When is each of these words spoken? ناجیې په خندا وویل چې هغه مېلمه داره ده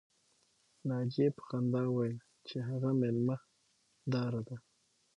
ناجیې 0.89 1.27
په 1.35 1.41
خندا 1.49 1.83
وویل 1.89 2.17
چې 2.47 2.57
هغه 2.69 2.89
مېلمه 3.01 3.37
داره 4.13 4.41
ده 4.47 4.57